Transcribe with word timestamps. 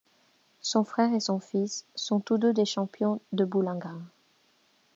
Son 0.61 0.83
frère 0.83 1.13
et 1.13 1.19
son 1.19 1.37
fils 1.39 1.85
sont 1.93 2.19
tous 2.19 2.39
deux 2.39 2.53
des 2.53 2.65
champions 2.65 3.21
de 3.33 3.45
boulingrin. 3.45 4.01